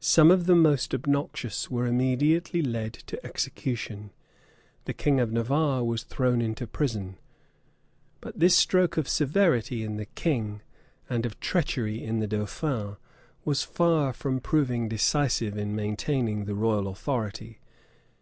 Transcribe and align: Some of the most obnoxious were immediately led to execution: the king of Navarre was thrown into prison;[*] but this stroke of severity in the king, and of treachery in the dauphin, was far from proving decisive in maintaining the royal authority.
Some 0.00 0.30
of 0.30 0.46
the 0.46 0.54
most 0.54 0.94
obnoxious 0.94 1.70
were 1.70 1.84
immediately 1.84 2.62
led 2.62 2.94
to 2.94 3.22
execution: 3.26 4.08
the 4.86 4.94
king 4.94 5.20
of 5.20 5.32
Navarre 5.34 5.84
was 5.84 6.02
thrown 6.02 6.40
into 6.40 6.66
prison;[*] 6.66 7.18
but 8.22 8.38
this 8.40 8.56
stroke 8.56 8.96
of 8.96 9.06
severity 9.06 9.84
in 9.84 9.98
the 9.98 10.06
king, 10.06 10.62
and 11.10 11.26
of 11.26 11.38
treachery 11.40 12.02
in 12.02 12.20
the 12.20 12.26
dauphin, 12.26 12.96
was 13.44 13.62
far 13.62 14.14
from 14.14 14.40
proving 14.40 14.88
decisive 14.88 15.58
in 15.58 15.76
maintaining 15.76 16.46
the 16.46 16.54
royal 16.54 16.88
authority. 16.88 17.58